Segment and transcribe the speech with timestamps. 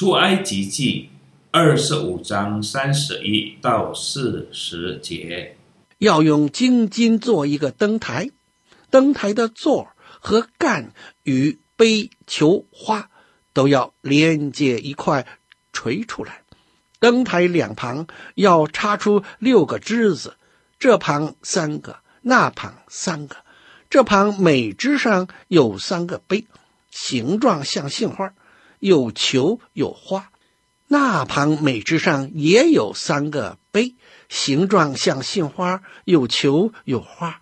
[0.00, 1.10] 出埃及记
[1.50, 5.58] 二十五章三十一到四十节，
[5.98, 8.30] 要用精金做一个灯台，
[8.88, 9.88] 灯台的座
[10.18, 10.94] 和杆
[11.24, 13.10] 与杯球花
[13.52, 15.26] 都要连接一块
[15.70, 16.44] 垂出来。
[16.98, 20.38] 灯台两旁要插出六个枝子，
[20.78, 23.36] 这旁三个，那旁三个，
[23.90, 26.46] 这旁每枝上有三个杯，
[26.90, 28.32] 形状像杏花。
[28.80, 30.32] 有球有花，
[30.88, 33.94] 那旁每枝上也有三个杯，
[34.28, 37.40] 形状像杏花，有球有花。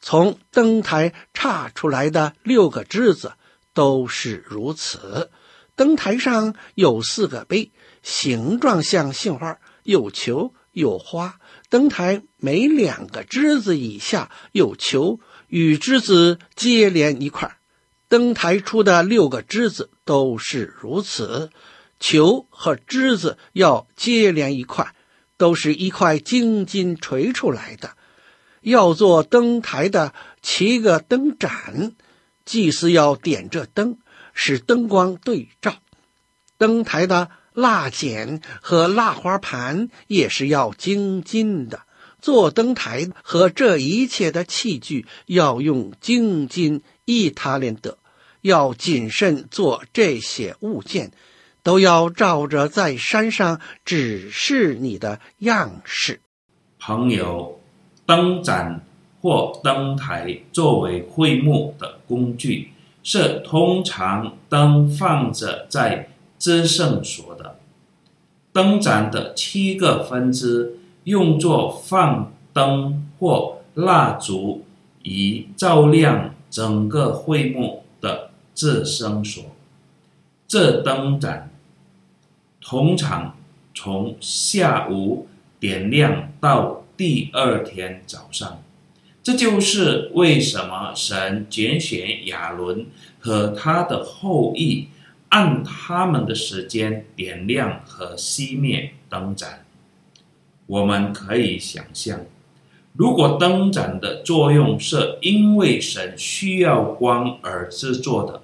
[0.00, 3.32] 从灯台插出来的六个枝子
[3.72, 5.30] 都是如此。
[5.74, 11.40] 灯台上有四个杯，形状像杏花，有球有花。
[11.70, 15.18] 灯台每两个枝子以下有球，
[15.48, 17.56] 与枝子接连一块。
[18.14, 21.50] 灯台出的六个枝子都是如此，
[21.98, 24.94] 球和枝子要接连一块，
[25.36, 27.96] 都是一块精金锤出来的。
[28.60, 31.96] 要做灯台的七个灯盏，
[32.44, 33.98] 祭司要点着灯，
[34.32, 35.78] 使灯光对照。
[36.56, 41.80] 灯台的蜡剪和蜡花盘也是要精金的。
[42.22, 47.98] 做灯台和这一切的器具要用精金一他连得。
[48.44, 51.12] 要谨慎做这些物件，
[51.62, 56.20] 都要照着在山上指示你的样式。
[56.78, 57.58] 朋友，
[58.04, 58.82] 灯盏
[59.22, 62.70] 或灯台作为会幕的工具，
[63.02, 67.58] 是通常灯放着在至圣所的。
[68.52, 74.66] 灯盏的七个分支用作放灯或蜡烛，
[75.02, 78.32] 以照亮整个会幕的。
[78.54, 79.44] 至圣所，
[80.46, 81.50] 这灯盏
[82.60, 83.36] 通常
[83.74, 85.28] 从下午
[85.58, 88.62] 点亮到第二天早上。
[89.22, 92.86] 这就是为什么神拣选亚伦
[93.18, 94.88] 和他的后裔，
[95.30, 99.64] 按他们的时间点亮和熄灭灯盏。
[100.66, 102.20] 我们可以想象，
[102.96, 108.42] 如果灯盏的作用是因为神需要光而制作的。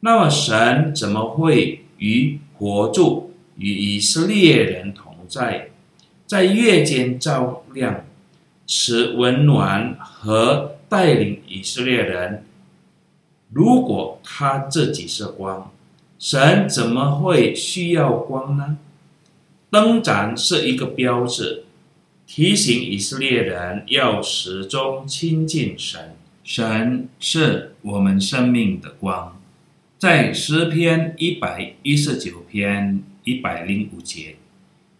[0.00, 5.68] 那么神怎么会与活着与以色列人同在，
[6.26, 8.06] 在夜间照亮、
[8.66, 12.46] 赐温暖和带领以色列人？
[13.50, 15.70] 如果他自己是光，
[16.18, 18.78] 神怎么会需要光呢？
[19.68, 21.64] 灯盏是一个标志，
[22.32, 26.14] 提醒以色列人要始终亲近神。
[26.44, 29.36] 神是我们生命的光。
[29.98, 34.36] 在诗篇一百一十九篇一百零五节，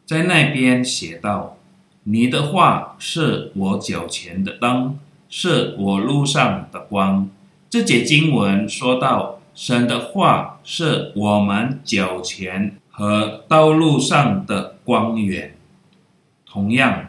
[0.05, 1.57] 在那边写道
[2.03, 4.99] ：“你的话是我脚前的灯，
[5.29, 7.31] 是我路上的光。”
[7.71, 15.55] 这节经文说到，神的话是我们脚前和道路上的光源。
[16.45, 17.07] 同样，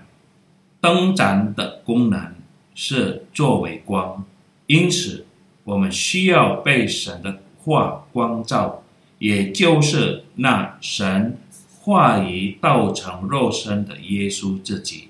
[0.81, 2.36] 灯盏的功能
[2.75, 4.25] 是作为光，
[4.66, 5.25] 因此
[5.64, 7.40] 我们需要被神的。
[7.64, 8.81] 话光照，
[9.20, 11.38] 也就是那神
[11.80, 15.09] 化于道成肉身的耶稣自己。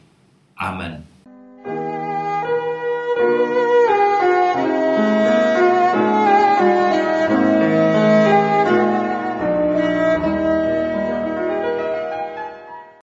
[0.56, 1.02] 阿门。